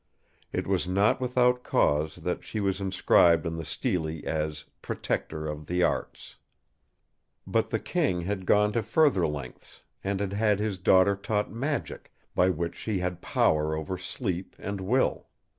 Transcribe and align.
It 0.51 0.65
was 0.65 0.87
not 0.87 1.21
without 1.21 1.63
cause 1.63 2.15
that 2.15 2.43
she 2.43 2.59
was 2.59 2.81
inscribed 2.81 3.45
on 3.45 3.57
the 3.57 3.63
Stele 3.63 4.19
as 4.27 4.65
'Protector 4.81 5.45
of 5.45 5.67
the 5.67 5.83
Arts'. 5.83 6.37
"But 7.45 7.69
the 7.69 7.77
King 7.77 8.21
had 8.21 8.47
gone 8.47 8.73
to 8.73 8.81
further 8.81 9.27
lengths, 9.27 9.83
and 10.03 10.19
had 10.19 10.33
had 10.33 10.57
his 10.57 10.79
daughter 10.79 11.15
taught 11.15 11.51
magic, 11.51 12.11
by 12.33 12.49
which 12.49 12.73
she 12.75 12.97
had 12.97 13.21
power 13.21 13.75
over 13.75 13.95
Sleep 13.99 14.55
and 14.57 14.81
Will. 14.81 15.27